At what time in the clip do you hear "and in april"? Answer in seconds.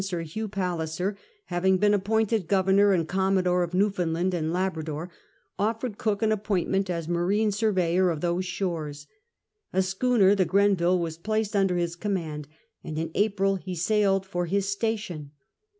12.83-13.57